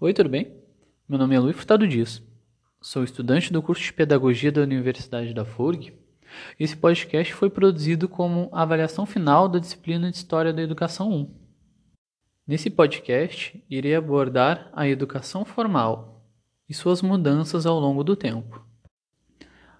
Oi, 0.00 0.12
tudo 0.12 0.28
bem? 0.28 0.52
Meu 1.08 1.16
nome 1.16 1.36
é 1.36 1.38
Luiz 1.38 1.54
Furtado 1.54 1.86
Dias. 1.86 2.20
Sou 2.80 3.04
estudante 3.04 3.52
do 3.52 3.62
curso 3.62 3.80
de 3.80 3.92
Pedagogia 3.92 4.50
da 4.50 4.60
Universidade 4.60 5.32
da 5.32 5.44
FURG. 5.44 5.92
Esse 6.58 6.76
podcast 6.76 7.32
foi 7.32 7.48
produzido 7.48 8.08
como 8.08 8.48
avaliação 8.50 9.06
final 9.06 9.48
da 9.48 9.60
disciplina 9.60 10.10
de 10.10 10.16
História 10.16 10.52
da 10.52 10.60
Educação 10.60 11.12
1. 11.12 11.30
Nesse 12.44 12.70
podcast, 12.70 13.64
irei 13.70 13.94
abordar 13.94 14.68
a 14.72 14.88
educação 14.88 15.44
formal 15.44 16.28
e 16.68 16.74
suas 16.74 17.00
mudanças 17.00 17.64
ao 17.64 17.78
longo 17.78 18.02
do 18.02 18.16
tempo. 18.16 18.66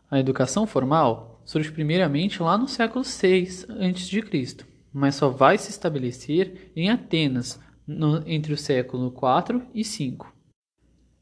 A 0.09 0.21
educação 0.21 0.65
formal 0.65 1.43
surge 1.45 1.73
primeiramente 1.73 2.41
lá 2.41 2.57
no 2.57 2.69
século 2.69 3.05
VI 3.05 3.49
a.C., 3.69 4.65
mas 4.93 5.17
só 5.17 5.29
vai 5.29 5.59
se 5.59 5.71
estabelecer 5.71 6.71
em 6.77 6.89
Atenas 6.89 7.59
no, 7.87 8.23
entre 8.27 8.53
o 8.53 8.57
século 8.57 9.09
IV 9.09 9.63
e 9.75 9.83
V. 9.83 10.19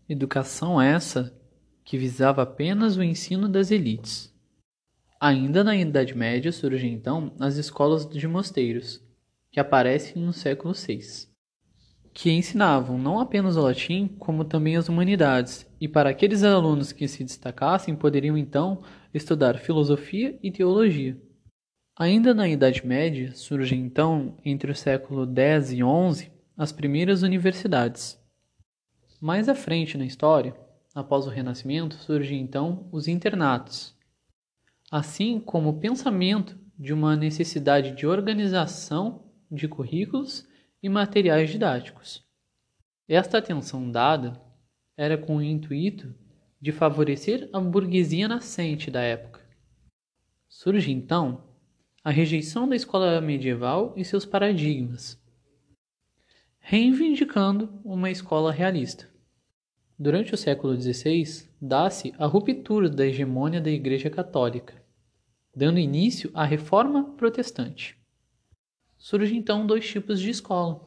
Educação 0.08 0.80
essa 0.80 1.36
que 1.84 1.98
visava 1.98 2.42
apenas 2.42 2.96
o 2.96 3.02
ensino 3.02 3.48
das 3.48 3.70
elites. 3.70 4.32
Ainda 5.20 5.62
na 5.62 5.76
Idade 5.76 6.16
Média 6.16 6.50
surgem 6.50 6.92
então 6.92 7.32
as 7.38 7.56
escolas 7.56 8.08
de 8.08 8.26
mosteiros, 8.26 9.00
que 9.50 9.60
aparecem 9.60 10.22
no 10.22 10.32
século 10.32 10.74
VI, 10.74 11.28
que 12.12 12.30
ensinavam 12.30 12.98
não 12.98 13.20
apenas 13.20 13.56
o 13.56 13.60
latim, 13.60 14.08
como 14.18 14.44
também 14.44 14.76
as 14.76 14.88
humanidades, 14.88 15.66
e 15.80 15.86
para 15.86 16.10
aqueles 16.10 16.42
alunos 16.42 16.90
que 16.90 17.06
se 17.06 17.22
destacassem 17.22 17.94
poderiam 17.94 18.36
então 18.36 18.82
estudar 19.14 19.58
filosofia 19.58 20.38
e 20.42 20.50
teologia. 20.50 21.16
Ainda 21.96 22.32
na 22.32 22.48
Idade 22.48 22.84
Média 22.86 23.32
surgem 23.34 23.80
então, 23.80 24.36
entre 24.44 24.72
o 24.72 24.74
século 24.74 25.24
X 25.24 25.70
e 25.70 25.76
XI, 25.76 26.31
as 26.56 26.72
primeiras 26.72 27.22
universidades. 27.22 28.20
Mais 29.20 29.48
à 29.48 29.54
frente 29.54 29.96
na 29.96 30.04
história, 30.04 30.54
após 30.94 31.26
o 31.26 31.30
Renascimento, 31.30 31.96
surgem 31.96 32.40
então 32.40 32.88
os 32.92 33.08
internatos, 33.08 33.96
assim 34.90 35.40
como 35.40 35.70
o 35.70 35.78
pensamento 35.78 36.58
de 36.78 36.92
uma 36.92 37.16
necessidade 37.16 37.92
de 37.92 38.06
organização 38.06 39.30
de 39.50 39.68
currículos 39.68 40.46
e 40.82 40.88
materiais 40.88 41.50
didáticos. 41.50 42.24
Esta 43.08 43.38
atenção 43.38 43.90
dada 43.90 44.40
era 44.96 45.16
com 45.16 45.36
o 45.36 45.42
intuito 45.42 46.14
de 46.60 46.72
favorecer 46.72 47.48
a 47.52 47.60
burguesia 47.60 48.28
nascente 48.28 48.90
da 48.90 49.00
época. 49.00 49.40
Surge 50.48 50.90
então 50.90 51.44
a 52.04 52.10
rejeição 52.10 52.68
da 52.68 52.74
escola 52.74 53.20
medieval 53.20 53.94
e 53.96 54.04
seus 54.04 54.26
paradigmas, 54.26 55.21
reivindicando 56.72 57.68
uma 57.84 58.10
escola 58.10 58.50
realista. 58.50 59.06
Durante 59.98 60.32
o 60.32 60.38
século 60.38 60.74
XVI, 60.74 61.46
dá-se 61.60 62.14
a 62.16 62.24
ruptura 62.24 62.88
da 62.88 63.04
hegemônia 63.04 63.60
da 63.60 63.70
Igreja 63.70 64.08
Católica, 64.08 64.82
dando 65.54 65.78
início 65.78 66.30
à 66.32 66.46
Reforma 66.46 67.12
Protestante. 67.14 67.94
Surgem 68.96 69.36
então 69.36 69.66
dois 69.66 69.86
tipos 69.86 70.18
de 70.18 70.30
escola: 70.30 70.80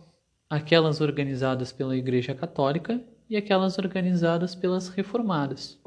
aquelas 0.49 1.01
organizadas 1.01 1.71
pela 1.71 1.95
Igreja 1.95 2.33
Católica 2.33 2.99
e 3.29 3.37
aquelas 3.37 3.77
organizadas 3.77 4.55
pelas 4.55 4.87
reformadas. 4.87 5.79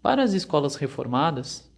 Para 0.00 0.22
as 0.22 0.32
escolas 0.32 0.76
reformadas, 0.76 1.68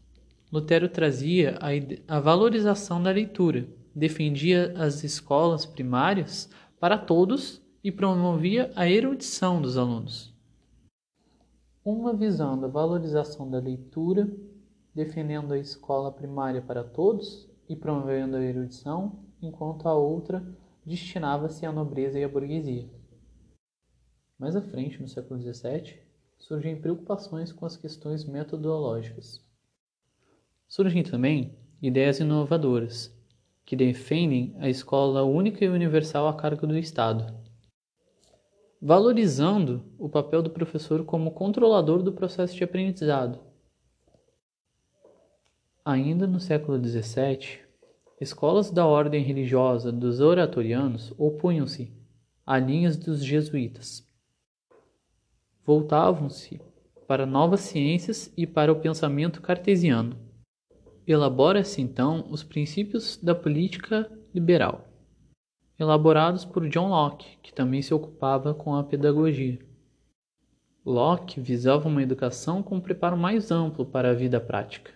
Lutero 0.53 0.91
trazia 0.91 1.59
a, 1.59 2.17
a 2.17 2.21
valorização 2.21 3.03
da 3.03 3.11
leitura, 3.11 3.67
defendia 3.95 4.75
as 4.77 5.03
escolas 5.03 5.65
primárias 5.65 6.51
para 6.85 6.99
todos 6.99 7.63
e 7.83 7.91
promovia 7.91 8.71
a 8.77 8.87
erudição 8.87 9.59
dos 9.59 9.79
alunos. 9.79 10.35
Uma 11.83 12.13
visão 12.13 12.61
da 12.61 12.69
valorização 12.69 13.51
da 13.51 13.59
leitura, 13.59 14.31
defendendo 14.95 15.55
a 15.55 15.59
escola 15.59 16.13
primária 16.13 16.61
para 16.61 16.85
todos 16.85 17.49
e 17.71 17.75
promovendo 17.75 18.37
a 18.37 18.45
erudição, 18.45 19.19
enquanto 19.41 19.89
a 19.89 19.95
outra 19.95 20.47
destinava-se 20.85 21.65
à 21.65 21.73
nobreza 21.73 22.19
e 22.19 22.25
à 22.25 22.29
burguesia. 22.29 22.87
Mais 24.39 24.55
à 24.55 24.61
frente, 24.61 25.01
no 25.01 25.09
século 25.09 25.41
XVII, 25.41 26.01
surgem 26.37 26.79
preocupações 26.79 27.51
com 27.51 27.65
as 27.65 27.79
questões 27.79 28.27
metodológicas. 28.27 29.43
Surgem 30.69 31.03
também 31.03 31.57
ideias 31.81 32.21
inovadoras, 32.21 33.11
que 33.65 33.75
defendem 33.75 34.55
a 34.59 34.69
escola 34.69 35.23
única 35.23 35.65
e 35.65 35.69
universal 35.69 36.29
a 36.29 36.35
cargo 36.35 36.67
do 36.67 36.77
Estado, 36.77 37.35
valorizando 38.81 39.83
o 39.99 40.09
papel 40.09 40.43
do 40.43 40.51
professor 40.51 41.05
como 41.05 41.31
controlador 41.31 42.03
do 42.03 42.13
processo 42.13 42.55
de 42.55 42.65
aprendizado. 42.65 43.41
Ainda 45.85 46.27
no 46.27 46.39
século 46.39 46.79
XVII, 46.83 47.61
escolas 48.21 48.71
da 48.71 48.87
ordem 48.87 49.23
religiosa 49.23 49.91
dos 49.91 50.21
oratorianos 50.21 51.13
opunham-se 51.19 51.93
a 52.47 52.59
linhas 52.59 52.97
dos 52.97 53.25
jesuítas. 53.25 54.07
Voltavam-se 55.65 56.61
para 57.07 57.25
novas 57.25 57.61
ciências 57.61 58.31
e 58.37 58.47
para 58.47 58.73
o 58.73 58.81
pensamento 58.81 59.41
cartesiano. 59.41 60.17
Elabora-se 61.07 61.83
então 61.83 62.27
os 62.31 62.43
princípios 62.43 63.19
da 63.23 63.35
política 63.35 64.11
liberal, 64.35 64.89
elaborados 65.79 66.47
por 66.47 66.67
John 66.69 66.89
Locke, 66.89 67.37
que 67.43 67.53
também 67.53 67.83
se 67.83 67.93
ocupava 67.93 68.55
com 68.55 68.75
a 68.75 68.83
pedagogia. 68.83 69.59
Locke 70.85 71.41
visava 71.41 71.89
uma 71.89 72.03
educação 72.03 72.63
com 72.63 72.77
um 72.77 72.81
preparo 72.81 73.19
mais 73.19 73.51
amplo 73.51 73.85
para 73.85 74.11
a 74.11 74.15
vida 74.15 74.41
prática. 74.41 74.93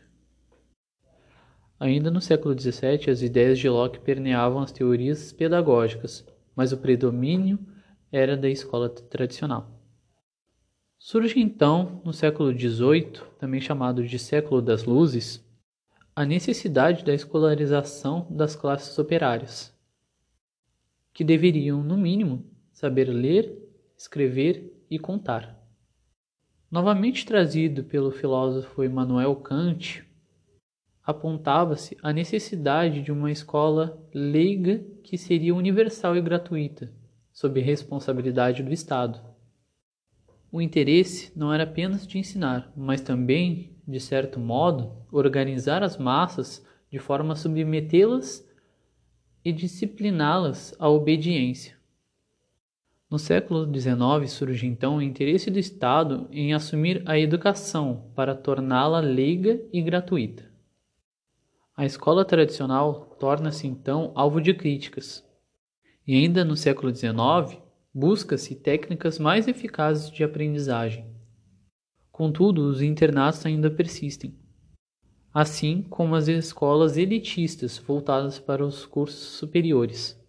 Ainda 1.78 2.10
no 2.10 2.22
século 2.22 2.58
XVII, 2.58 3.10
as 3.10 3.20
ideias 3.20 3.58
de 3.58 3.69
Locke 3.69 4.00
permeavam 4.00 4.62
as 4.62 4.72
teorias 4.72 5.30
pedagógicas, 5.30 6.26
mas 6.56 6.72
o 6.72 6.78
predomínio 6.78 7.58
era 8.10 8.34
da 8.34 8.48
escola 8.48 8.88
tradicional. 8.88 9.78
Surge 10.98 11.38
então, 11.38 12.00
no 12.02 12.12
século 12.14 12.50
XVIII, 12.50 13.20
também 13.38 13.60
chamado 13.60 14.04
de 14.04 14.19
século 14.19 14.60
das 14.60 14.84
luzes, 14.84 15.46
a 16.19 16.27
necessidade 16.27 17.05
da 17.05 17.15
escolarização 17.15 18.27
das 18.29 18.56
classes 18.56 18.99
operárias, 18.99 19.73
que 21.15 21.23
deveriam, 21.23 21.81
no 21.81 21.97
mínimo, 21.97 22.45
saber 22.73 23.05
ler, 23.05 23.56
escrever 23.97 24.84
e 24.91 24.99
contar. 24.99 25.56
Novamente 26.69 27.25
trazido 27.25 27.84
pelo 27.84 28.11
filósofo 28.11 28.83
Immanuel 28.83 29.37
Kant, 29.37 30.05
apontava-se 31.05 31.97
a 32.03 32.12
necessidade 32.12 33.00
de 33.00 33.12
uma 33.12 33.31
escola 33.31 34.05
leiga 34.12 34.85
que 35.05 35.17
seria 35.17 35.55
universal 35.55 36.17
e 36.17 36.21
gratuita, 36.21 36.93
sob 37.33 37.61
responsabilidade 37.61 38.65
do 38.65 38.73
Estado. 38.73 39.21
O 40.50 40.61
interesse 40.61 41.31
não 41.39 41.55
era 41.55 41.62
apenas 41.62 42.05
de 42.05 42.19
ensinar, 42.19 42.73
mas 42.77 43.00
também 43.00 43.78
de 43.88 43.99
certo 43.99 44.38
modo, 44.38 44.93
organizar 45.10 45.82
as 45.82 45.97
massas 45.97 46.62
de 46.91 46.99
forma 46.99 47.32
a 47.32 47.37
submetê-las 47.37 48.47
e 49.43 49.50
discipliná-las 49.50 50.75
à 50.78 50.91
obediência. 50.91 51.75
No 53.10 53.19
século 53.19 53.65
XIX 53.65 54.31
surge 54.31 54.66
então 54.66 54.99
o 54.99 55.03
interesse 55.03 55.50
do 55.50 55.59
Estado 55.59 56.28
em 56.31 56.53
assumir 56.53 57.03
a 57.06 57.19
educação 57.19 58.12
para 58.15 58.34
torná-la 58.34 59.00
leiga 59.00 59.59
e 59.72 59.81
gratuita. 59.81 60.44
A 61.75 61.87
escola 61.87 62.26
tradicional 62.26 63.16
torna-se 63.19 63.66
então 63.66 64.12
alvo 64.15 64.38
de 64.38 64.53
críticas. 64.53 65.26
E 66.06 66.15
ainda 66.15 66.44
no 66.44 66.56
século 66.56 66.94
XIX, 66.94 67.59
busca-se 67.94 68.55
técnicas 68.55 69.19
mais 69.19 69.49
eficazes 69.49 70.11
de 70.11 70.23
aprendizagem 70.23 71.18
Contudo, 72.19 72.62
os 72.69 72.82
internatos 72.82 73.47
ainda 73.47 73.70
persistem, 73.70 74.35
assim 75.32 75.82
como 75.82 76.17
as 76.17 76.26
escolas 76.26 76.97
elitistas 76.97 77.79
voltadas 77.79 78.41
para 78.41 78.67
os 78.67 78.85
cursos 78.85 79.37
superiores. 79.38 80.20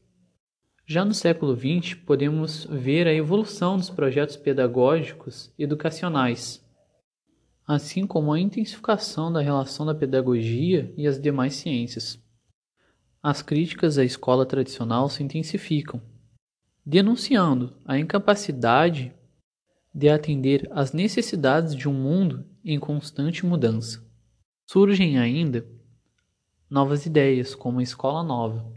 Já 0.86 1.03
no 1.03 1.15
século 1.15 1.56
XX, 1.57 1.95
podemos 1.95 2.65
ver 2.65 3.07
a 3.07 3.12
evolução 3.12 3.75
dos 3.75 3.89
projetos 3.89 4.38
pedagógicos 4.38 5.51
educacionais, 5.57 6.63
assim 7.65 8.06
como 8.06 8.33
a 8.33 8.39
intensificação 8.39 9.33
da 9.33 9.42
relação 9.42 9.83
da 9.83 9.95
pedagogia 9.95 10.94
e 10.95 11.07
as 11.07 11.19
demais 11.19 11.56
ciências. 11.56 12.24
As 13.19 13.42
críticas 13.42 13.97
à 13.97 14.06
escola 14.06 14.45
tradicional 14.45 15.09
se 15.09 15.24
intensificam, 15.24 16.00
denunciando 16.85 17.75
a 17.83 17.97
incapacidade 17.97 19.12
de 19.94 20.09
atender 20.09 20.68
às 20.71 20.94
necessidades 20.94 21.75
de 21.75 21.89
um 21.89 21.94
mundo 21.94 22.45
em 22.63 22.80
constante 22.80 23.45
mudança. 23.45 24.06
Surgem 24.65 25.18
ainda 25.18 25.65
novas 26.69 27.06
ideias, 27.06 27.56
como 27.56 27.80
a 27.80 27.83
escola 27.83 28.24
nova, 28.24 28.71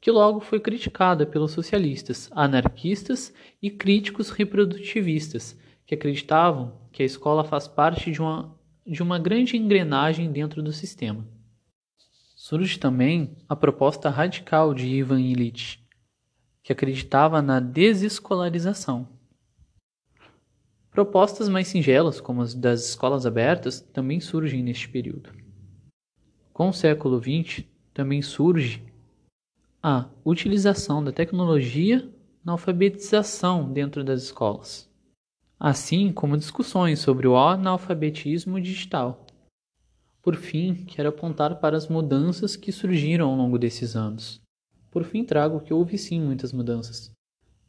que 0.00 0.10
logo 0.10 0.40
foi 0.40 0.60
criticada 0.60 1.26
pelos 1.26 1.50
socialistas, 1.52 2.30
anarquistas 2.32 3.34
e 3.60 3.70
críticos 3.70 4.30
reprodutivistas, 4.30 5.58
que 5.84 5.94
acreditavam 5.94 6.80
que 6.92 7.02
a 7.02 7.06
escola 7.06 7.42
faz 7.44 7.66
parte 7.66 8.12
de 8.12 8.20
uma, 8.20 8.56
de 8.86 9.02
uma 9.02 9.18
grande 9.18 9.56
engrenagem 9.56 10.30
dentro 10.30 10.62
do 10.62 10.72
sistema. 10.72 11.26
Surge 12.36 12.78
também 12.78 13.36
a 13.48 13.54
proposta 13.54 14.08
radical 14.08 14.72
de 14.72 14.86
Ivan 14.86 15.20
Illich, 15.20 15.84
que 16.62 16.72
acreditava 16.72 17.42
na 17.42 17.60
desescolarização. 17.60 19.19
Propostas 20.90 21.48
mais 21.48 21.68
singelas, 21.68 22.20
como 22.20 22.42
as 22.42 22.52
das 22.52 22.88
escolas 22.88 23.24
abertas, 23.24 23.80
também 23.80 24.18
surgem 24.18 24.62
neste 24.62 24.88
período. 24.88 25.30
Com 26.52 26.70
o 26.70 26.72
século 26.72 27.20
XX, 27.20 27.64
também 27.94 28.20
surge 28.20 28.82
a 29.82 30.08
utilização 30.24 31.02
da 31.02 31.12
tecnologia 31.12 32.12
na 32.44 32.52
alfabetização 32.52 33.72
dentro 33.72 34.02
das 34.02 34.24
escolas, 34.24 34.90
assim 35.58 36.12
como 36.12 36.36
discussões 36.36 36.98
sobre 36.98 37.26
o 37.28 37.36
analfabetismo 37.36 38.60
digital. 38.60 39.26
Por 40.20 40.36
fim, 40.36 40.74
quero 40.74 41.08
apontar 41.08 41.60
para 41.60 41.76
as 41.76 41.88
mudanças 41.88 42.56
que 42.56 42.72
surgiram 42.72 43.30
ao 43.30 43.36
longo 43.36 43.58
desses 43.58 43.96
anos. 43.96 44.40
Por 44.90 45.04
fim, 45.04 45.24
trago 45.24 45.60
que 45.60 45.72
houve 45.72 45.96
sim 45.96 46.20
muitas 46.20 46.52
mudanças, 46.52 47.10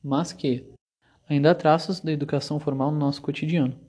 mas 0.03 0.33
que 0.33 0.65
ainda 1.33 1.51
há 1.51 1.55
traços 1.55 1.99
da 1.99 2.11
educação 2.11 2.59
formal 2.59 2.91
no 2.91 2.99
nosso 2.99 3.21
cotidiano. 3.21 3.75